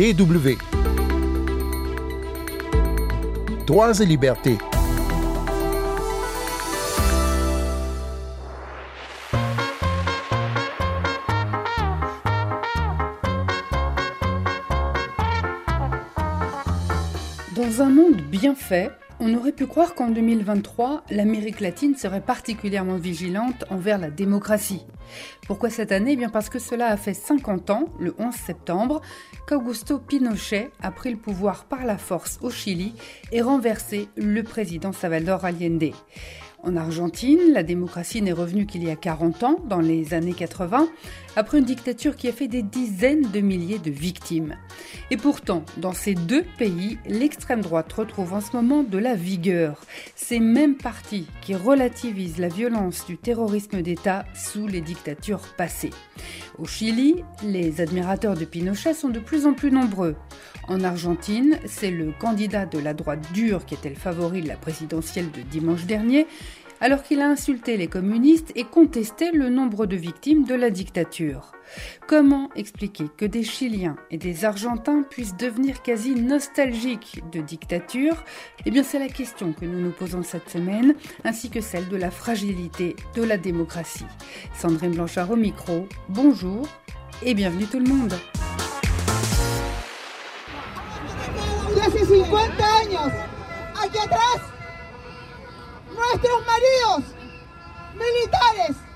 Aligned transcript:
DW. 0.00 0.56
Droits 3.66 4.00
et 4.00 4.06
libertés. 4.06 4.56
Dans 17.54 17.82
un 17.82 17.90
monde 17.90 18.22
bien 18.22 18.54
fait, 18.54 18.90
on 19.20 19.34
aurait 19.34 19.52
pu 19.52 19.66
croire 19.66 19.94
qu'en 19.94 20.08
2023, 20.08 21.04
l'Amérique 21.10 21.60
latine 21.60 21.94
serait 21.94 22.22
particulièrement 22.22 22.96
vigilante 22.96 23.64
envers 23.68 23.98
la 23.98 24.10
démocratie. 24.10 24.86
Pourquoi 25.46 25.68
cette 25.68 25.92
année? 25.92 26.12
Eh 26.12 26.16
bien 26.16 26.30
Parce 26.30 26.48
que 26.48 26.58
cela 26.58 26.86
a 26.86 26.96
fait 26.96 27.12
50 27.12 27.68
ans, 27.70 27.84
le 27.98 28.14
11 28.18 28.34
septembre, 28.34 29.02
qu'Augusto 29.46 29.98
Pinochet 29.98 30.70
a 30.82 30.90
pris 30.90 31.10
le 31.10 31.18
pouvoir 31.18 31.64
par 31.64 31.84
la 31.84 31.98
force 31.98 32.38
au 32.40 32.50
Chili 32.50 32.94
et 33.30 33.42
renversé 33.42 34.08
le 34.16 34.42
président 34.42 34.92
Salvador 34.92 35.44
Allende. 35.44 35.92
En 36.62 36.76
Argentine, 36.76 37.52
la 37.52 37.62
démocratie 37.62 38.20
n'est 38.20 38.32
revenue 38.32 38.66
qu'il 38.66 38.84
y 38.84 38.90
a 38.90 38.96
40 38.96 39.42
ans, 39.44 39.56
dans 39.66 39.80
les 39.80 40.12
années 40.12 40.34
80, 40.34 40.88
après 41.36 41.58
une 41.58 41.64
dictature 41.64 42.16
qui 42.16 42.28
a 42.28 42.32
fait 42.32 42.48
des 42.48 42.62
dizaines 42.62 43.30
de 43.30 43.40
milliers 43.40 43.78
de 43.78 43.90
victimes. 43.90 44.56
Et 45.10 45.16
pourtant, 45.16 45.64
dans 45.76 45.92
ces 45.92 46.14
deux 46.14 46.44
pays, 46.58 46.98
l'extrême 47.06 47.60
droite 47.60 47.92
retrouve 47.92 48.32
en 48.32 48.40
ce 48.40 48.52
moment 48.54 48.82
de 48.82 48.98
la 48.98 49.14
vigueur. 49.14 49.80
Ces 50.14 50.40
mêmes 50.40 50.76
partis 50.76 51.26
qui 51.40 51.54
relativisent 51.54 52.38
la 52.38 52.48
violence 52.48 53.06
du 53.06 53.16
terrorisme 53.16 53.82
d'État 53.82 54.24
sous 54.34 54.66
les 54.66 54.80
dictatures 54.80 55.42
passées. 55.56 55.90
Au 56.58 56.66
Chili, 56.66 57.24
les 57.42 57.80
admirateurs 57.80 58.34
de 58.34 58.44
Pinochet 58.44 58.94
sont 58.94 59.08
de 59.08 59.20
plus 59.20 59.46
en 59.46 59.54
plus 59.54 59.70
nombreux. 59.70 60.16
En 60.68 60.84
Argentine, 60.84 61.58
c'est 61.64 61.90
le 61.90 62.12
candidat 62.12 62.66
de 62.66 62.78
la 62.78 62.94
droite 62.94 63.26
dure 63.32 63.66
qui 63.66 63.74
était 63.74 63.88
le 63.88 63.96
favori 63.96 64.42
de 64.42 64.48
la 64.48 64.56
présidentielle 64.56 65.30
de 65.32 65.40
dimanche 65.40 65.84
dernier, 65.84 66.26
alors 66.80 67.02
qu'il 67.02 67.20
a 67.20 67.28
insulté 67.28 67.76
les 67.76 67.86
communistes 67.86 68.52
et 68.56 68.64
contesté 68.64 69.30
le 69.32 69.48
nombre 69.48 69.86
de 69.86 69.96
victimes 69.96 70.44
de 70.44 70.54
la 70.54 70.70
dictature. 70.70 71.52
Comment 72.06 72.50
expliquer 72.56 73.04
que 73.16 73.24
des 73.24 73.44
Chiliens 73.44 73.96
et 74.10 74.18
des 74.18 74.44
Argentins 74.44 75.02
puissent 75.02 75.36
devenir 75.36 75.82
quasi 75.82 76.14
nostalgiques 76.14 77.22
de 77.30 77.40
dictature? 77.40 78.24
Eh 78.66 78.70
bien, 78.70 78.82
c'est 78.82 78.98
la 78.98 79.08
question 79.08 79.52
que 79.52 79.66
nous 79.66 79.80
nous 79.80 79.92
posons 79.92 80.22
cette 80.22 80.48
semaine, 80.48 80.94
ainsi 81.24 81.50
que 81.50 81.60
celle 81.60 81.88
de 81.88 81.96
la 81.96 82.10
fragilité 82.10 82.96
de 83.14 83.22
la 83.22 83.36
démocratie. 83.36 84.06
Sandrine 84.54 84.92
Blanchard 84.92 85.30
au 85.30 85.36
micro, 85.36 85.86
bonjour 86.08 86.66
et 87.22 87.34
bienvenue 87.34 87.66
tout 87.66 87.78
le 87.78 87.88
monde. 87.88 88.14
hace 91.80 92.04
50 92.04 92.62
años, 92.82 93.12
aquí 93.82 93.98
atrás, 93.98 94.59
nuestros 94.59 94.59
maridos 94.59 94.59
militares. 94.59 94.59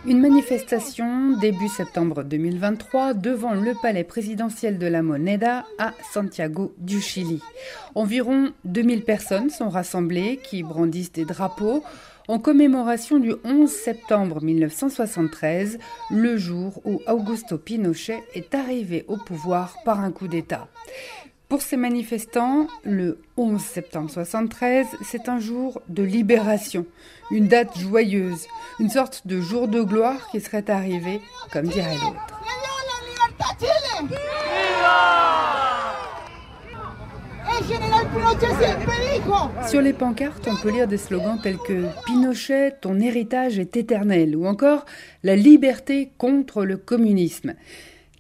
Une 0.07 0.21
manifestation 0.21 1.37
début 1.39 1.69
septembre 1.69 2.23
2023 2.23 3.15
devant 3.15 3.55
le 3.55 3.73
palais 3.81 4.05
présidentiel 4.05 4.79
de 4.79 4.87
la 4.87 5.03
Moneda 5.03 5.65
à 5.79 5.93
Santiago 6.13 6.75
du 6.79 7.01
Chili. 7.01 7.43
Environ 7.95 8.53
2000 8.65 9.05
personnes 9.05 9.51
sont 9.51 9.69
rassemblées 9.69 10.41
qui 10.43 10.63
brandissent 10.63 11.13
des 11.13 11.25
drapeaux 11.25 11.83
en 12.29 12.39
commémoration 12.39 13.19
du 13.19 13.35
11 13.45 13.71
septembre 13.71 14.43
1973, 14.43 15.79
le 16.11 16.37
jour 16.37 16.81
où 16.85 17.01
Augusto 17.07 17.59
Pinochet 17.59 18.23
est 18.35 18.55
arrivé 18.55 19.05
au 19.09 19.17
pouvoir 19.17 19.77
par 19.85 20.01
un 20.01 20.11
coup 20.11 20.29
d'État. 20.29 20.69
Pour 21.49 21.61
ces 21.61 21.77
manifestants, 21.77 22.67
le 22.85 23.19
11 23.37 23.61
septembre 23.61 24.11
73, 24.11 24.87
c'est 25.05 25.29
un 25.29 25.39
jour 25.39 25.83
de 25.89 26.03
libération, 26.03 26.87
une 27.31 27.49
date 27.49 27.79
joyeuse, 27.79 28.47
une 28.81 28.89
sorte 28.89 29.27
de 29.27 29.41
jour 29.41 29.69
de 29.69 29.83
gloire 29.83 30.29
qui 30.31 30.41
serait 30.41 30.69
arrivé, 30.71 31.21
comme 31.53 31.67
dirait 31.67 31.97
l'autre. 31.97 32.41
Sur 39.69 39.81
les 39.83 39.93
pancartes, 39.93 40.49
on 40.49 40.57
peut 40.57 40.71
lire 40.71 40.89
des 40.89 40.99
slogans 40.99 41.39
tels 41.41 41.59
que 41.59 41.87
Pinochet, 42.07 42.73
ton 42.81 42.99
héritage 43.01 43.59
est 43.59 43.77
éternel 43.77 44.35
ou 44.35 44.47
encore 44.47 44.87
La 45.23 45.37
liberté 45.37 46.11
contre 46.17 46.65
le 46.65 46.79
communisme. 46.79 47.55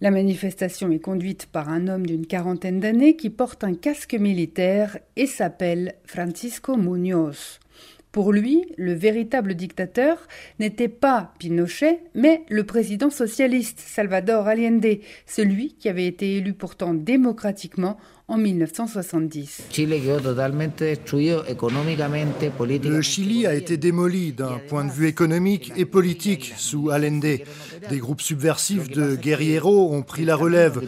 La 0.04 0.10
manifestation 0.10 0.91
est 0.91 0.98
conduite 0.98 1.47
par 1.47 1.70
un 1.70 1.88
homme 1.88 2.04
d'une 2.04 2.26
quarantaine 2.26 2.78
d'années 2.78 3.16
qui 3.16 3.31
porte 3.31 3.65
un 3.65 3.72
casque 3.72 4.12
militaire 4.12 4.98
et 5.16 5.25
s'appelle 5.25 5.94
Francisco 6.04 6.76
Muñoz. 6.76 7.59
Pour 8.12 8.31
lui, 8.31 8.66
le 8.76 8.93
véritable 8.93 9.54
dictateur 9.54 10.28
n'était 10.60 10.88
pas 10.88 11.32
Pinochet, 11.38 12.03
mais 12.14 12.43
le 12.50 12.64
président 12.64 13.09
socialiste 13.09 13.81
Salvador 13.81 14.47
Allende, 14.47 14.98
celui 15.25 15.72
qui 15.72 15.88
avait 15.88 16.06
été 16.06 16.37
élu 16.37 16.53
pourtant 16.53 16.93
démocratiquement 16.93 17.97
en 18.27 18.39
1970. 18.39 19.65
Le 22.89 23.03
Chili 23.03 23.47
a 23.47 23.55
été 23.55 23.77
démoli 23.77 24.33
d'un 24.33 24.59
point 24.69 24.85
de 24.85 24.91
vue 24.91 25.09
économique 25.09 25.73
et 25.77 25.85
politique 25.85 26.55
sous 26.57 26.91
Allende. 26.91 27.21
Des 27.91 27.99
groupes 27.99 28.23
subversifs 28.23 28.89
de 28.89 29.15
guerrieros 29.15 29.93
ont 29.93 30.03
pris 30.03 30.25
la 30.25 30.37
relève. 30.37 30.81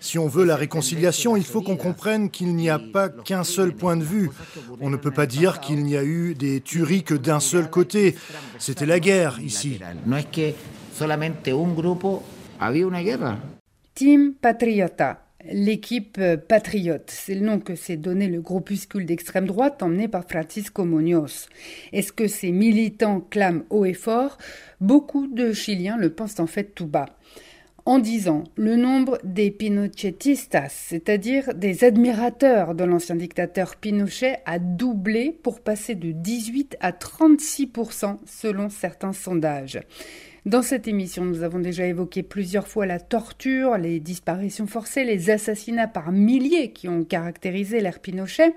Si 0.00 0.18
on 0.18 0.28
veut 0.28 0.44
la 0.44 0.56
réconciliation, 0.56 1.36
il 1.36 1.44
faut 1.44 1.62
qu'on 1.62 1.76
comprenne 1.76 2.30
qu'il 2.30 2.54
n'y 2.54 2.70
a 2.70 2.78
pas 2.78 3.08
qu'un 3.08 3.44
seul 3.44 3.74
point 3.74 3.96
de 3.96 4.04
vue. 4.04 4.30
On 4.80 4.90
ne 4.90 4.96
peut 4.96 5.10
pas 5.10 5.26
dire 5.26 5.60
qu'il 5.60 5.82
n'y 5.82 5.96
a 5.96 6.04
eu 6.04 6.34
des 6.34 6.60
tueries 6.60 7.02
que 7.02 7.14
d'un 7.14 7.40
seul 7.40 7.68
côté. 7.68 8.14
C'était 8.58 8.86
la 8.86 9.00
guerre 9.00 9.40
ici. 9.40 9.80
Team 13.94 14.32
Patriota, 14.32 15.22
l'équipe 15.52 16.18
patriote, 16.48 17.10
c'est 17.10 17.34
le 17.34 17.42
nom 17.42 17.60
que 17.60 17.74
s'est 17.74 17.98
donné 17.98 18.26
le 18.26 18.40
groupuscule 18.40 19.04
d'extrême 19.04 19.44
droite 19.44 19.82
emmené 19.82 20.08
par 20.08 20.24
Francisco 20.26 20.86
Muñoz. 20.86 21.50
Est-ce 21.92 22.10
que 22.10 22.26
ces 22.26 22.52
militants 22.52 23.20
clament 23.20 23.64
haut 23.68 23.84
et 23.84 23.92
fort? 23.92 24.38
Beaucoup 24.80 25.26
de 25.26 25.52
Chiliens 25.52 25.98
le 25.98 26.08
pensent 26.08 26.40
en 26.40 26.46
fait 26.46 26.74
tout 26.74 26.86
bas. 26.86 27.18
En 27.84 27.98
disant 27.98 28.44
le 28.54 28.76
nombre 28.76 29.18
des 29.24 29.50
Pinochetistas, 29.50 30.70
c'est-à-dire 30.70 31.52
des 31.52 31.84
admirateurs 31.84 32.74
de 32.74 32.84
l'ancien 32.84 33.16
dictateur 33.16 33.76
Pinochet, 33.76 34.38
a 34.46 34.58
doublé 34.58 35.38
pour 35.42 35.60
passer 35.60 35.96
de 35.96 36.12
18 36.12 36.78
à 36.80 36.92
36% 36.92 38.16
selon 38.24 38.70
certains 38.70 39.12
sondages. 39.12 39.80
Dans 40.44 40.62
cette 40.62 40.88
émission, 40.88 41.24
nous 41.24 41.44
avons 41.44 41.60
déjà 41.60 41.86
évoqué 41.86 42.24
plusieurs 42.24 42.66
fois 42.66 42.84
la 42.84 42.98
torture, 42.98 43.78
les 43.78 44.00
disparitions 44.00 44.66
forcées, 44.66 45.04
les 45.04 45.30
assassinats 45.30 45.86
par 45.86 46.10
milliers 46.10 46.72
qui 46.72 46.88
ont 46.88 47.04
caractérisé 47.04 47.80
l'ère 47.80 48.00
Pinochet. 48.00 48.52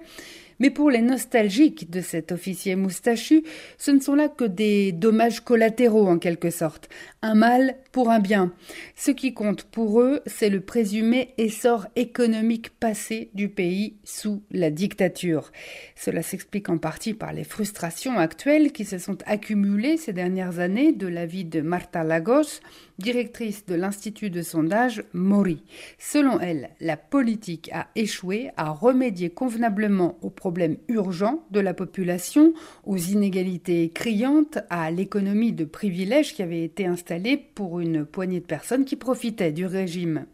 Mais 0.59 0.71
pour 0.71 0.89
les 0.89 1.01
nostalgiques 1.01 1.91
de 1.91 2.01
cet 2.01 2.31
officier 2.31 2.75
moustachu, 2.75 3.43
ce 3.77 3.91
ne 3.91 3.99
sont 3.99 4.15
là 4.15 4.29
que 4.29 4.45
des 4.45 4.93
dommages 4.93 5.41
collatéraux 5.41 6.07
en 6.07 6.17
quelque 6.17 6.49
sorte. 6.49 6.89
Un 7.21 7.35
mal 7.35 7.75
pour 7.95 8.11
un 8.11 8.19
bien. 8.19 8.51
Ce 8.97 9.09
qui 9.09 9.33
compte 9.33 9.63
pour 9.63 10.01
eux, 10.01 10.19
c'est 10.25 10.49
le 10.49 10.59
présumé 10.59 11.33
essor 11.37 11.87
économique 11.95 12.77
passé 12.77 13.29
du 13.33 13.47
pays 13.47 13.95
sous 14.03 14.43
la 14.51 14.69
dictature. 14.69 15.53
Cela 15.95 16.21
s'explique 16.21 16.67
en 16.67 16.77
partie 16.77 17.13
par 17.13 17.31
les 17.31 17.45
frustrations 17.45 18.17
actuelles 18.17 18.73
qui 18.73 18.83
se 18.83 18.97
sont 18.97 19.19
accumulées 19.25 19.95
ces 19.95 20.11
dernières 20.11 20.59
années 20.59 20.91
de 20.91 21.07
la 21.07 21.25
vie 21.25 21.45
de 21.45 21.61
Marta 21.61 22.03
Lagos, 22.03 22.59
directrice 22.97 23.65
de 23.65 23.75
l'Institut 23.75 24.29
de 24.29 24.41
sondage 24.41 25.03
Mori. 25.13 25.63
Selon 25.97 26.39
elle, 26.39 26.71
la 26.81 26.97
politique 26.97 27.69
a 27.73 27.87
échoué 27.95 28.51
à 28.57 28.71
remédier 28.71 29.29
convenablement 29.29 30.17
aux 30.21 30.29
problèmes 30.29 30.77
urgents 30.89 31.45
de 31.51 31.61
la 31.61 31.73
population, 31.73 32.53
aux 32.85 32.97
inégalités 32.97 33.89
criantes, 33.89 34.59
à 34.69 34.91
l'économie 34.91 35.53
de 35.53 35.63
privilèges 35.63 36.33
qui 36.33 36.43
avait 36.43 36.63
été 36.63 36.85
installée 36.85 37.37
pour 37.37 37.79
une 37.79 37.84
poignée 38.05 38.39
de 38.39 38.45
personnes 38.45 38.85
qui 38.85 38.95
profitaient 38.95 39.51
du 39.51 39.65
régime. 39.65 40.25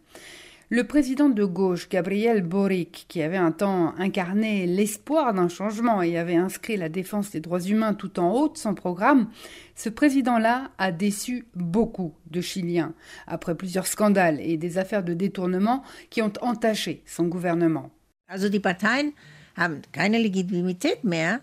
Le 0.74 0.84
président 0.84 1.28
de 1.28 1.44
gauche, 1.44 1.90
Gabriel 1.90 2.40
Boric, 2.40 3.04
qui 3.06 3.20
avait 3.20 3.36
un 3.36 3.52
temps 3.52 3.94
incarné 3.98 4.66
l'espoir 4.66 5.34
d'un 5.34 5.48
changement 5.48 6.00
et 6.00 6.16
avait 6.16 6.36
inscrit 6.36 6.78
la 6.78 6.88
défense 6.88 7.30
des 7.30 7.40
droits 7.40 7.60
humains 7.60 7.92
tout 7.92 8.18
en 8.18 8.32
haut 8.32 8.48
de 8.48 8.56
son 8.56 8.74
programme, 8.74 9.28
ce 9.76 9.90
président-là 9.90 10.70
a 10.78 10.90
déçu 10.90 11.44
beaucoup 11.54 12.14
de 12.30 12.40
Chiliens, 12.40 12.94
après 13.26 13.54
plusieurs 13.54 13.86
scandales 13.86 14.40
et 14.40 14.56
des 14.56 14.78
affaires 14.78 15.04
de 15.04 15.12
détournement 15.12 15.82
qui 16.08 16.22
ont 16.22 16.32
entaché 16.40 17.02
son 17.04 17.26
gouvernement. 17.26 17.90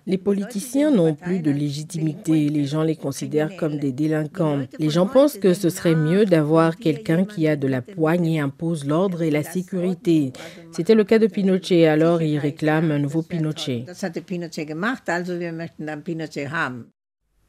Les 0.07 0.17
politiciens 0.17 0.91
n'ont 0.91 1.15
plus 1.15 1.39
de 1.39 1.51
légitimité, 1.51 2.49
les 2.49 2.65
gens 2.65 2.83
les 2.83 2.95
considèrent 2.95 3.55
comme 3.55 3.77
des 3.77 3.91
délinquants. 3.91 4.65
Les 4.79 4.89
gens 4.89 5.07
pensent 5.07 5.37
que 5.37 5.53
ce 5.53 5.69
serait 5.69 5.95
mieux 5.95 6.25
d'avoir 6.25 6.77
quelqu'un 6.77 7.25
qui 7.25 7.47
a 7.47 7.55
de 7.55 7.67
la 7.67 7.81
poigne 7.81 8.25
et 8.25 8.39
impose 8.39 8.85
l'ordre 8.85 9.21
et 9.21 9.31
la 9.31 9.43
sécurité. 9.43 10.33
C'était 10.71 10.95
le 10.95 11.03
cas 11.03 11.19
de 11.19 11.27
Pinochet, 11.27 11.87
alors 11.87 12.21
ils 12.21 12.39
réclament 12.39 12.91
un 12.91 12.99
nouveau 12.99 13.21
Pinochet. 13.21 13.85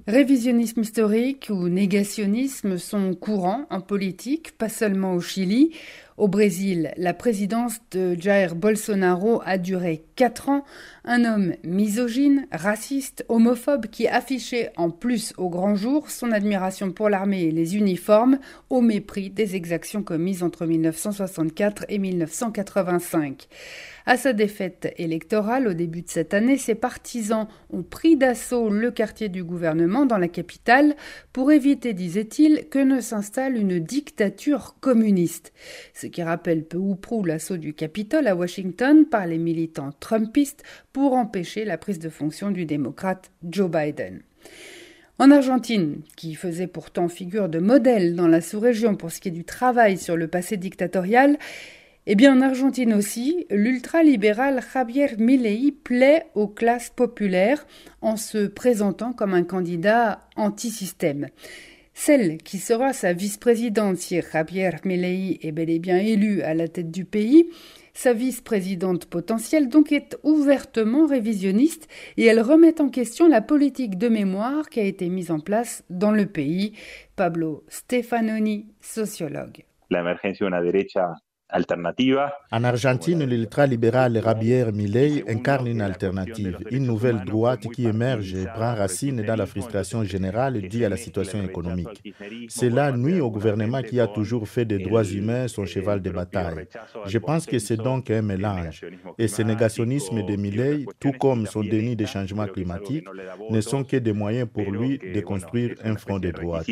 Révisionnisme 0.07 0.81
historique 0.81 1.49
ou 1.51 1.69
négationnisme 1.69 2.79
sont 2.79 3.15
courants 3.15 3.67
en 3.71 3.83
politique, 3.83 4.57
pas 4.57 4.71
seulement 4.71 5.15
au 5.15 5.21
Chili. 5.21 5.73
Au 6.20 6.28
Brésil, 6.28 6.93
la 6.99 7.14
présidence 7.14 7.78
de 7.93 8.14
Jair 8.14 8.55
Bolsonaro 8.55 9.40
a 9.46 9.56
duré 9.56 10.05
quatre 10.17 10.50
ans. 10.50 10.67
Un 11.06 11.25
homme 11.25 11.55
misogyne, 11.64 12.46
raciste, 12.52 13.25
homophobe 13.31 13.87
qui 13.87 14.06
affichait 14.06 14.70
en 14.76 14.90
plus 14.90 15.32
au 15.38 15.49
grand 15.49 15.76
jour 15.76 16.11
son 16.11 16.31
admiration 16.31 16.93
pour 16.93 17.08
l'armée 17.08 17.44
et 17.44 17.50
les 17.50 17.78
uniformes 17.78 18.38
au 18.69 18.82
mépris 18.82 19.31
des 19.31 19.56
exactions 19.56 20.02
commises 20.02 20.43
entre 20.43 20.67
1964 20.67 21.87
et 21.88 21.96
1985. 21.96 23.49
À 24.06 24.16
sa 24.16 24.32
défaite 24.32 24.93
électorale 24.96 25.69
au 25.69 25.73
début 25.73 26.02
de 26.02 26.11
cette 26.11 26.34
année, 26.34 26.58
ses 26.58 26.75
partisans 26.75 27.46
ont 27.70 27.82
pris 27.82 28.16
d'assaut 28.16 28.69
le 28.69 28.90
quartier 28.90 29.28
du 29.28 29.44
gouvernement 29.44 30.05
dans 30.05 30.19
la 30.19 30.28
capitale 30.28 30.96
pour 31.32 31.52
éviter, 31.52 31.93
disait-il, 31.93 32.69
que 32.69 32.78
ne 32.78 33.00
s'installe 33.00 33.56
une 33.56 33.78
dictature 33.78 34.75
communiste. 34.81 35.52
Qui 36.11 36.23
rappelle 36.23 36.65
peu 36.65 36.79
ou 36.79 36.95
prou 36.95 37.25
l'assaut 37.25 37.57
du 37.57 37.75
Capitole 37.75 38.27
à 38.27 38.37
Washington 38.37 39.07
par 39.07 39.27
les 39.27 39.39
militants 39.39 39.93
trumpistes 40.01 40.62
pour 40.93 41.15
empêcher 41.15 41.65
la 41.65 41.79
prise 41.79 41.99
de 41.99 42.09
fonction 42.09 42.51
du 42.51 42.67
démocrate 42.67 43.31
Joe 43.49 43.71
Biden. 43.71 44.23
En 45.19 45.31
Argentine, 45.31 46.01
qui 46.17 46.35
faisait 46.35 46.67
pourtant 46.67 47.09
figure 47.09 47.49
de 47.49 47.59
modèle 47.59 48.17
dans 48.17 48.29
la 48.29 48.41
sous-région 48.41 48.97
pour 48.97 49.11
ce 49.11 49.21
qui 49.21 49.29
est 49.29 49.33
du 49.33 49.45
travail 49.45 49.99
sur 49.99 50.17
le 50.17 50.29
passé 50.29 50.57
dictatorial, 50.57 51.39
eh 52.07 52.15
bien, 52.15 52.35
en 52.35 52.41
Argentine 52.41 52.95
aussi, 52.95 53.47
l'ultralibéral 53.51 54.62
Javier 54.73 55.11
Milei 55.19 55.71
plaît 55.71 56.27
aux 56.35 56.49
classes 56.49 56.91
populaires 56.91 57.67
en 58.01 58.17
se 58.17 58.47
présentant 58.47 59.12
comme 59.12 59.35
un 59.35 59.45
candidat 59.45 60.21
anti-système. 60.35 61.29
Celle 62.02 62.38
qui 62.38 62.56
sera 62.56 62.94
sa 62.94 63.12
vice-présidente 63.12 63.99
si 63.99 64.19
Javier 64.23 64.70
Milei 64.87 65.38
est 65.43 65.52
bel 65.52 65.69
et 65.69 65.79
bien 65.79 65.99
élu 65.99 66.41
à 66.41 66.55
la 66.55 66.67
tête 66.67 66.91
du 66.91 67.05
pays, 67.05 67.50
sa 67.93 68.14
vice-présidente 68.14 69.05
potentielle 69.05 69.69
donc 69.69 69.93
est 69.93 70.17
ouvertement 70.23 71.06
révisionniste 71.06 71.88
et 72.17 72.25
elle 72.25 72.41
remet 72.41 72.81
en 72.81 72.88
question 72.88 73.29
la 73.29 73.43
politique 73.43 73.99
de 73.99 74.08
mémoire 74.08 74.70
qui 74.70 74.81
a 74.81 74.85
été 74.85 75.11
mise 75.11 75.31
en 75.31 75.41
place 75.41 75.85
dans 75.91 76.11
le 76.11 76.25
pays. 76.25 76.73
Pablo 77.17 77.64
Stefanoni, 77.69 78.64
sociologue. 78.81 79.67
La 79.91 80.02
alternativa. 81.52 82.32
En 82.50 82.64
Argentine, 82.64 83.25
l'ultralibéral 83.25 84.20
Javier 84.23 84.73
Milei 84.73 85.25
incarne 85.29 85.67
une 85.67 85.81
alternative, 85.81 86.58
une 86.70 86.87
nouvelle 86.87 87.25
droite 87.25 87.67
qui 87.75 87.87
émerge 87.87 88.35
et 88.35 88.44
prend 88.47 88.75
racine 88.75 89.23
dans 89.23 89.37
la 89.37 89.47
frustration 89.47 90.05
générale 90.05 90.61
due 90.62 90.85
à 90.85 90.88
la 90.88 90.97
situation 90.97 91.43
économique. 91.43 92.14
Cela 92.49 92.93
nuit 92.93 93.20
au 93.20 93.31
gouvernement 93.31 93.82
qui 93.82 94.00
a 94.00 94.06
toujours 94.06 94.49
fait 94.49 94.64
des 94.64 94.79
droits 94.79 95.05
humains 95.05 95.49
son 95.49 95.67
cheval 95.67 96.00
de 96.02 96.11
bataille. 96.11 96.67
Je 97.06 97.19
pense 97.19 97.47
que 97.47 97.58
c'est 97.58 97.76
donc 97.76 98.11
un 98.11 98.23
mélange. 98.23 98.82
Et 99.19 99.29
ce 99.29 99.43
négationnisme 99.43 100.25
de 100.25 100.37
Milei, 100.37 100.87
tout 100.99 101.12
comme 101.12 101.47
son 101.47 101.62
déni 101.62 101.97
des 101.97 102.06
changements 102.06 102.47
climatiques, 102.47 103.06
ne 103.50 103.61
sont 103.61 103.85
que 103.85 103.97
des 103.97 104.12
moyens 104.12 104.49
pour 104.52 104.70
lui 104.70 104.99
de 104.99 105.20
construire 105.20 105.75
un 105.85 105.97
front 105.97 106.19
de 106.19 106.31
droite. 106.31 106.67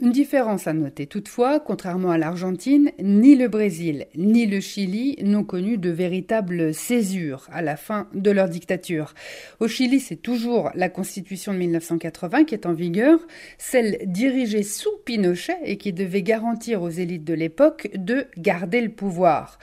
Une 0.00 0.10
différence 0.10 0.66
à 0.66 0.72
noter 0.72 1.06
toutefois, 1.06 1.60
contrairement 1.60 2.10
à 2.10 2.18
l'Argentine, 2.18 2.90
ni 2.98 3.36
le 3.36 3.48
Brésil 3.48 4.06
ni 4.16 4.46
le 4.46 4.58
Chili 4.58 5.16
n'ont 5.22 5.44
connu 5.44 5.76
de 5.76 5.90
véritable 5.90 6.72
césure 6.72 7.46
à 7.52 7.60
la 7.60 7.76
fin 7.76 8.08
de 8.14 8.30
leur 8.30 8.48
dictature. 8.48 9.14
Au 9.60 9.68
Chili, 9.68 10.00
c'est 10.00 10.16
toujours 10.16 10.70
la 10.74 10.88
constitution 10.88 11.52
de 11.52 11.58
1980 11.58 12.44
qui 12.44 12.54
est 12.54 12.66
en 12.66 12.72
vigueur, 12.72 13.20
celle 13.58 13.98
dirigée 14.06 14.62
sous 14.62 14.96
Pinochet 15.04 15.58
et 15.64 15.76
qui 15.76 15.92
devait 15.92 16.22
garantir 16.22 16.82
aux 16.82 16.90
élites 16.90 17.24
de 17.24 17.34
l'époque 17.34 17.90
de 17.94 18.26
garder 18.38 18.80
le 18.80 18.90
pouvoir. 18.90 19.58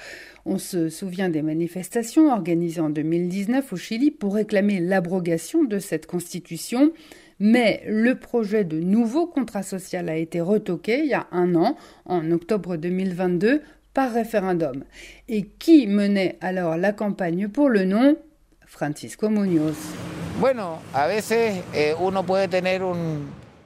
On 0.45 0.57
se 0.57 0.89
souvient 0.89 1.29
des 1.29 1.41
manifestations 1.41 2.31
organisées 2.31 2.81
en 2.81 2.89
2019 2.89 3.73
au 3.73 3.77
Chili 3.77 4.11
pour 4.11 4.35
réclamer 4.35 4.79
l'abrogation 4.79 5.63
de 5.63 5.79
cette 5.79 6.05
constitution. 6.05 6.93
Mais 7.39 7.83
le 7.87 8.15
projet 8.15 8.65
de 8.65 8.79
nouveau 8.79 9.25
contrat 9.25 9.63
social 9.63 10.09
a 10.09 10.15
été 10.15 10.41
retoqué 10.41 10.99
il 10.99 11.09
y 11.09 11.13
a 11.13 11.27
un 11.31 11.55
an, 11.55 11.77
en 12.05 12.31
octobre 12.31 12.75
2022, 12.75 13.61
par 13.93 14.11
référendum. 14.11 14.83
Et 15.29 15.45
qui 15.45 15.87
menait 15.87 16.37
alors 16.41 16.75
la 16.77 16.91
campagne 16.91 17.47
pour 17.47 17.69
le 17.69 17.85
nom? 17.85 18.17
Francisco 18.65 19.29
Muñoz. 19.29 19.75
Eh, 21.75 21.93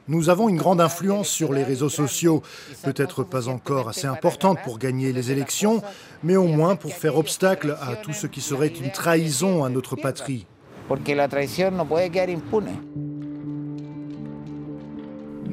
Nous 0.07 0.29
avons 0.29 0.49
une 0.49 0.57
grande 0.57 0.81
influence 0.81 1.29
sur 1.29 1.53
les 1.53 1.63
réseaux 1.63 1.89
sociaux, 1.89 2.41
peut-être 2.83 3.23
pas 3.23 3.47
encore 3.47 3.89
assez 3.89 4.07
importante 4.07 4.59
pour 4.63 4.79
gagner 4.79 5.13
les 5.13 5.31
élections, 5.31 5.81
mais 6.23 6.35
au 6.35 6.47
moins 6.47 6.75
pour 6.75 6.93
faire 6.93 7.17
obstacle 7.17 7.75
à 7.81 7.95
tout 7.95 8.13
ce 8.13 8.27
qui 8.27 8.41
serait 8.41 8.67
une 8.67 8.91
trahison 8.91 9.63
à 9.63 9.69
notre 9.69 9.95
patrie. 9.95 10.45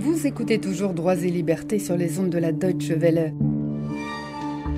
Vous 0.01 0.27
écoutez 0.27 0.59
toujours 0.59 0.95
Droits 0.95 1.17
et 1.17 1.29
Libertés 1.29 1.79
sur 1.79 1.95
les 1.95 2.19
ondes 2.19 2.31
de 2.31 2.39
la 2.39 2.53
Deutsche 2.53 2.89
Welle. 2.89 3.35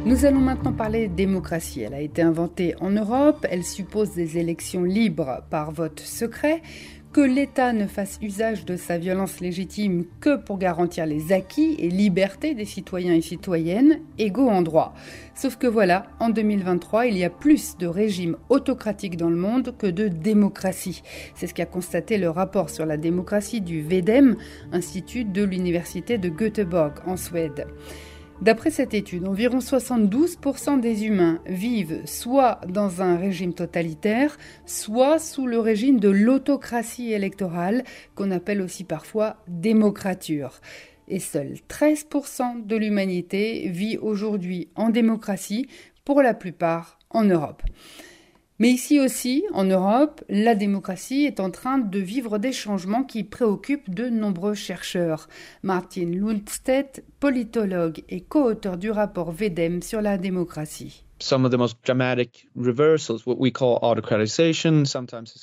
Nous 0.05 0.25
allons 0.25 0.41
maintenant 0.41 0.73
parler 0.73 1.07
démocratie. 1.07 1.83
Elle 1.83 1.95
a 1.95 2.01
été 2.01 2.23
inventée 2.23 2.75
en 2.81 2.91
Europe, 2.91 3.47
elle 3.49 3.63
suppose 3.63 4.15
des 4.15 4.39
élections 4.39 4.83
libres 4.83 5.45
par 5.49 5.71
vote 5.71 6.01
secret, 6.01 6.61
que 7.12 7.20
l'État 7.20 7.75
ne 7.75 7.87
fasse 7.87 8.19
usage 8.23 8.64
de 8.64 8.76
sa 8.76 8.97
violence 8.97 9.41
légitime 9.41 10.06
que 10.20 10.37
pour 10.37 10.56
garantir 10.56 11.05
les 11.05 11.32
acquis 11.32 11.76
et 11.79 11.91
libertés 11.91 12.55
des 12.55 12.64
citoyens 12.64 13.14
et 13.14 13.20
citoyennes, 13.20 14.00
égaux 14.19 14.49
en 14.49 14.62
droit. 14.62 14.94
Sauf 15.35 15.56
que 15.56 15.67
voilà, 15.67 16.06
en 16.20 16.31
2023, 16.31 17.06
il 17.06 17.19
y 17.19 17.25
a 17.25 17.31
plus 17.31 17.76
de 17.76 17.87
régimes 17.87 18.38
autocratiques 18.49 19.19
dans 19.19 19.29
le 19.29 19.37
monde 19.37 19.75
que 19.76 19.87
de 19.87 20.09
démocratie. 20.09 21.03
C'est 21.35 21.47
ce 21.47 21.55
qu'a 21.55 21.67
constaté 21.67 22.17
le 22.17 22.31
rapport 22.31 22.70
sur 22.70 22.87
la 22.87 22.97
démocratie 22.97 23.61
du 23.61 23.82
VEDEM, 23.82 24.37
institut 24.73 25.25
de 25.25 25.43
l'université 25.43 26.17
de 26.17 26.31
Göteborg 26.31 26.94
en 27.06 27.19
Suède. 27.19 27.67
D'après 28.43 28.72
cette 28.72 28.93
étude, 28.93 29.29
environ 29.29 29.58
72% 29.58 30.81
des 30.81 31.05
humains 31.05 31.41
vivent 31.46 32.03
soit 32.06 32.61
dans 32.67 33.01
un 33.01 33.17
régime 33.17 33.55
totalitaire, 33.55 34.37
soit 34.67 35.20
sous 35.20 35.46
le 35.46 35.61
régime 35.61 36.01
de 36.01 36.08
l'autocratie 36.08 37.13
électorale, 37.13 37.84
qu'on 38.17 38.32
appelle 38.32 38.61
aussi 38.61 38.82
parfois 38.82 39.37
démocrature. 39.46 40.61
Et 41.06 41.20
seuls 41.20 41.55
13% 41.69 42.67
de 42.67 42.75
l'humanité 42.75 43.69
vit 43.69 43.96
aujourd'hui 43.96 44.70
en 44.75 44.91
démocratie, 44.91 45.69
pour 46.05 46.20
la 46.20 46.34
plupart 46.34 46.99
en 47.11 47.22
Europe. 47.22 47.63
Mais 48.63 48.71
ici 48.71 49.01
aussi, 49.01 49.43
en 49.55 49.65
Europe, 49.65 50.23
la 50.29 50.55
démocratie 50.55 51.25
est 51.25 51.41
en 51.41 51.51
train 51.51 51.79
de 51.79 51.99
vivre 51.99 52.39
des 52.39 52.53
changements 52.53 53.03
qui 53.03 53.25
préoccupent 53.25 53.93
de 53.93 54.09
nombreux 54.09 54.55
chercheurs. 54.55 55.27
Martin 55.65 56.13
Lundstedt, 56.13 57.03
politologue 57.19 58.05
et 58.09 58.21
co-auteur 58.21 58.77
du 58.77 58.93
rapport 58.93 59.33
VEDEM 59.33 59.83
sur 59.83 60.01
la 60.01 60.17
démocratie. 60.17 61.03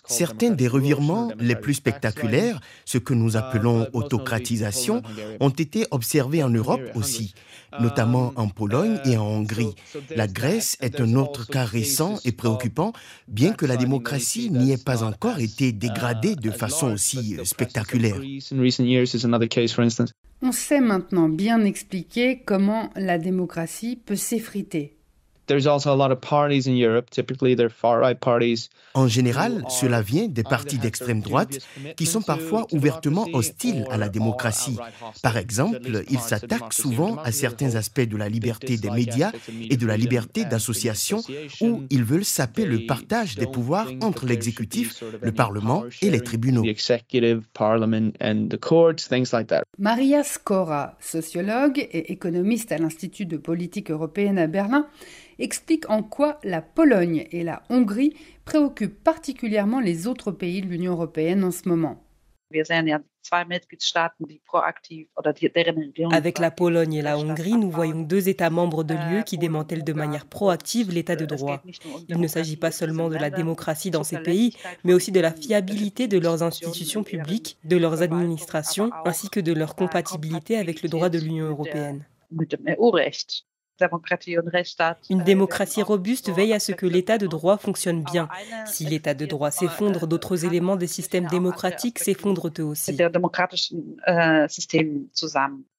Certains 0.06 0.50
des 0.50 0.68
revirements 0.68 1.32
les 1.40 1.56
plus 1.56 1.74
spectaculaires, 1.74 2.60
ce 2.86 2.98
que 2.98 3.14
nous 3.14 3.38
appelons 3.38 3.88
autocratisation, 3.94 5.02
ont 5.40 5.50
été 5.50 5.86
observés 5.92 6.44
en 6.44 6.50
Europe 6.50 6.82
aussi, 6.96 7.34
notamment 7.80 8.34
en 8.36 8.50
Pologne 8.50 9.00
et 9.06 9.18
en 9.18 9.26
Hongrie. 9.26 9.74
La 10.16 10.28
Grèce 10.28 10.78
est 10.82 11.00
un 11.00 11.16
autre 11.16 11.48
cas 11.48 11.64
récent 11.64 12.20
et 12.26 12.32
préoccupant, 12.34 12.92
bien 13.28 13.54
que 13.54 13.66
la 13.66 13.78
démocratie 13.78 14.50
n'y 14.52 14.74
ait 14.74 14.78
pas 14.78 15.04
encore 15.04 15.40
été 15.40 15.72
dégradée 15.72 16.36
de 16.36 16.52
façon 16.52 16.92
aussi 16.92 17.38
spectaculaire. 17.44 18.20
On 20.42 20.52
sait 20.52 20.82
maintenant 20.82 21.30
bien 21.30 21.64
expliquer 21.66 22.42
comment 22.46 22.90
la 22.96 23.18
démocratie 23.18 23.98
peut 23.98 24.16
s'effriter 24.16 24.99
En 28.94 29.08
général, 29.08 29.64
cela 29.70 30.02
vient 30.02 30.28
des 30.28 30.44
partis 30.44 30.78
d'extrême 30.78 31.22
droite 31.22 31.60
qui 31.96 32.06
sont 32.06 32.22
parfois 32.22 32.68
ouvertement 32.72 33.28
hostiles 33.34 33.86
à 33.90 33.98
la 33.98 34.10
démocratie. 34.10 34.78
Par 35.24 35.38
exemple, 35.38 36.04
ils 36.10 36.20
s'attaquent 36.20 36.74
souvent 36.74 37.18
à 37.18 37.32
certains 37.32 37.76
aspects 37.76 38.02
de 38.02 38.18
la 38.18 38.30
liberté 38.30 38.78
des 38.78 38.90
médias 38.90 39.32
et 39.70 39.78
de 39.78 39.88
la 39.88 39.98
liberté 39.98 40.46
d'association 40.46 41.22
où 41.62 41.84
ils 41.90 42.04
veulent 42.04 42.26
saper 42.26 42.66
le 42.66 42.86
partage 42.86 43.36
des 43.36 43.48
pouvoirs 43.48 43.88
entre 44.02 44.26
l'exécutif, 44.26 45.04
le 45.22 45.32
Parlement 45.32 45.84
et 46.02 46.10
les 46.10 46.22
tribunaux. 46.22 46.64
Maria 49.78 50.24
Skora, 50.24 50.98
sociologue 51.00 51.80
et 51.80 52.12
économiste 52.12 52.72
à 52.72 52.78
l'Institut 52.78 53.26
de 53.26 53.38
politique 53.38 53.92
européenne 53.92 54.38
à 54.38 54.48
Berlin, 54.48 54.88
explique 55.40 55.90
en 55.90 56.04
quoi 56.04 56.40
la 56.44 56.62
Pologne 56.62 57.28
et 57.32 57.44
la 57.44 57.64
Hongrie 57.70 58.16
préoccupent 58.46 59.04
particulièrement 59.04 59.80
les 59.80 60.08
autres 60.08 60.32
pays 60.32 60.62
de 60.62 60.68
l'Union 60.68 60.94
européenne 60.94 61.44
en 61.44 61.52
ce 61.52 61.68
moment. 61.68 62.04
Avec 66.12 66.40
la 66.40 66.52
Pologne 66.52 66.94
et 66.96 67.02
la 67.04 67.18
Hongrie, 67.20 67.54
nous 67.54 67.70
voyons 67.70 68.02
deux 68.02 68.28
États 68.28 68.50
membres 68.50 68.84
de 68.84 68.96
l'UE 68.96 69.24
qui 69.24 69.38
démantèlent 69.38 69.84
de 69.84 69.94
manière 69.94 70.26
proactive 70.26 70.92
l'état 70.92 71.16
de 71.16 71.26
droit. 71.26 71.62
Il 72.08 72.20
ne 72.20 72.28
s'agit 72.28 72.58
pas 72.58 72.72
seulement 72.72 73.10
de 73.10 73.18
la 73.18 73.30
démocratie 73.30 73.92
dans 73.92 74.04
ces 74.04 74.18
pays, 74.18 74.56
mais 74.84 74.94
aussi 74.94 75.12
de 75.12 75.20
la 75.20 75.32
fiabilité 75.32 76.08
de 76.08 76.18
leurs 76.18 76.42
institutions 76.42 77.04
publiques, 77.04 77.58
de 77.66 77.78
leurs 77.78 78.02
administrations, 78.02 78.90
ainsi 79.06 79.30
que 79.30 79.40
de 79.40 79.54
leur 79.54 79.76
compatibilité 79.76 80.58
avec 80.58 80.82
le 80.82 80.90
droit 80.90 81.10
de 81.10 81.20
l'Union 81.20 81.46
européenne. 81.46 82.04
Une 85.10 85.24
démocratie 85.24 85.82
robuste 85.82 86.30
veille 86.30 86.54
à 86.54 86.60
ce 86.60 86.72
que 86.72 86.86
l'état 86.86 87.18
de 87.18 87.28
droit 87.28 87.58
fonctionne 87.58 88.04
bien. 88.04 88.28
Si 88.66 88.86
l'état 88.86 89.14
de 89.14 89.26
droit 89.26 89.52
s'effondre, 89.52 90.08
d'autres 90.08 90.46
éléments 90.46 90.76
des 90.76 90.88
systèmes 90.88 91.28
démocratiques 91.28 92.00
s'effondrent 92.00 92.52
eux 92.60 92.64
aussi. 92.64 92.98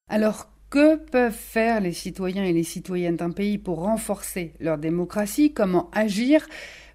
Alors, 0.09 0.49
que 0.71 0.97
peuvent 0.97 1.33
faire 1.33 1.81
les 1.81 1.93
citoyens 1.93 2.45
et 2.45 2.53
les 2.53 2.63
citoyennes 2.63 3.17
d'un 3.17 3.33
pays 3.33 3.59
pour 3.59 3.81
renforcer 3.81 4.55
leur 4.61 4.79
démocratie? 4.79 5.53
Comment 5.53 5.91
agir? 5.91 6.47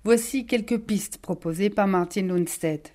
Voici 0.06 0.46
quelques 0.46 0.80
pistes 0.80 1.18
proposées 1.18 1.70
par 1.70 1.88
Martin 1.88 2.28
Lundstedt. 2.28 2.95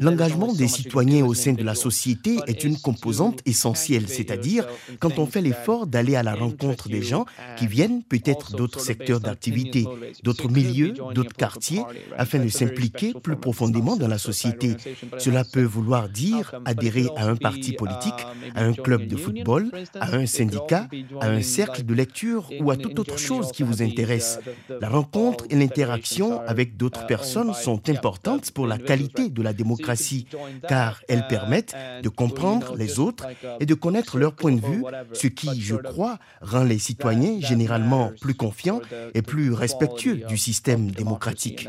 L'engagement 0.00 0.52
des 0.52 0.68
citoyens 0.68 1.26
au 1.26 1.34
sein 1.34 1.54
de 1.54 1.64
la 1.64 1.74
société 1.74 2.36
est 2.46 2.62
une 2.62 2.78
composante 2.78 3.40
essentielle, 3.46 4.08
c'est-à-dire 4.08 4.64
quand 5.00 5.18
on 5.18 5.26
fait 5.26 5.40
l'effort 5.40 5.88
d'aller 5.88 6.14
à 6.14 6.22
la 6.22 6.34
rencontre 6.34 6.88
des 6.88 7.02
gens 7.02 7.26
qui 7.56 7.66
viennent 7.66 8.04
peut-être 8.04 8.52
d'autres 8.54 8.78
secteurs 8.78 9.18
d'activité, 9.18 9.86
d'autres 10.22 10.48
milieux, 10.48 10.94
d'autres 11.14 11.34
quartiers, 11.34 11.82
afin 12.16 12.38
de 12.38 12.48
s'impliquer 12.48 13.12
plus 13.12 13.34
profondément 13.34 13.96
dans 13.96 14.06
la 14.06 14.18
société. 14.18 14.76
Cela 15.18 15.42
peut 15.42 15.64
vouloir 15.64 16.08
dire 16.08 16.54
adhérer 16.64 17.08
à 17.16 17.26
un 17.26 17.34
parti 17.34 17.72
politique, 17.72 18.14
à 18.54 18.62
un 18.62 18.72
club 18.72 19.08
de 19.08 19.16
football, 19.16 19.72
à 19.98 20.14
un 20.14 20.26
syndicat, 20.26 20.86
à 21.20 21.28
un 21.28 21.42
cercle 21.42 21.84
de 21.84 21.92
lecture 21.92 22.50
ou 22.60 22.70
à 22.70 22.76
toute 22.76 23.00
autre 23.00 23.18
chose 23.18 23.50
qui 23.50 23.64
vous 23.64 23.82
intéresse. 23.82 24.38
La 24.80 24.88
rencontre 24.88 25.44
et 25.50 25.56
l'interaction 25.56 26.40
avec 26.46 26.76
d'autres 26.76 27.04
personnes 27.06 27.52
sont 27.52 27.88
importantes 27.88 28.27
pour 28.54 28.66
la 28.66 28.78
qualité 28.78 29.30
de 29.30 29.42
la 29.42 29.52
démocratie, 29.52 30.26
car 30.68 31.00
elles 31.08 31.26
permettent 31.28 31.76
de 32.02 32.08
comprendre 32.08 32.76
les 32.76 32.98
autres 32.98 33.26
et 33.60 33.66
de 33.66 33.74
connaître 33.74 34.18
leur 34.18 34.34
point 34.34 34.52
de 34.52 34.60
vue, 34.60 34.84
ce 35.12 35.26
qui, 35.26 35.60
je 35.60 35.76
crois, 35.76 36.18
rend 36.40 36.64
les 36.64 36.78
citoyens 36.78 37.40
généralement 37.40 38.10
plus 38.20 38.34
confiants 38.34 38.80
et 39.14 39.22
plus 39.22 39.52
respectueux 39.52 40.16
du 40.28 40.36
système 40.36 40.90
démocratique. 40.90 41.68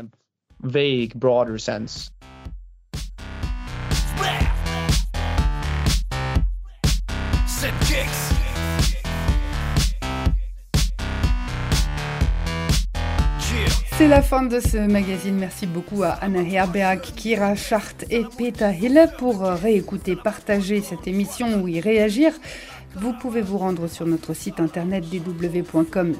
C'est 14.00 14.08
la 14.08 14.22
fin 14.22 14.44
de 14.44 14.60
ce 14.60 14.78
magazine. 14.78 15.36
Merci 15.36 15.66
beaucoup 15.66 16.02
à 16.04 16.12
Anna 16.22 16.40
Herberg, 16.40 17.02
Kira 17.02 17.54
Schart 17.54 17.96
et 18.08 18.24
Peter 18.38 18.70
Hille 18.72 19.06
pour 19.18 19.42
réécouter, 19.42 20.16
partager 20.16 20.80
cette 20.80 21.06
émission 21.06 21.60
ou 21.60 21.68
y 21.68 21.80
réagir. 21.80 22.32
Vous 22.94 23.12
pouvez 23.12 23.42
vous 23.42 23.58
rendre 23.58 23.88
sur 23.88 24.06
notre 24.06 24.32
site 24.32 24.58
internet 24.58 25.04
dw.com 25.10 26.14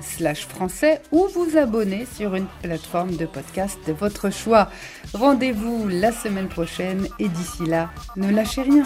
français 0.47 1.01
ou 1.11 1.27
vous 1.35 1.57
abonner 1.57 2.07
sur 2.15 2.35
une 2.35 2.49
plateforme 2.63 3.17
de 3.17 3.25
podcast 3.25 3.79
de 3.87 3.95
votre 3.95 4.29
choix. 4.29 4.69
Rendez-vous 5.15 5.89
la 5.89 6.13
semaine 6.13 6.49
prochaine 6.49 7.09
et 7.19 7.29
d'ici 7.29 7.65
là, 7.65 7.89
ne 8.15 8.31
lâchez 8.31 8.61
rien. 8.61 8.83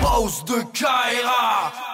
Pause 0.00 0.44
de 0.44 0.64
Kaira 0.72 1.85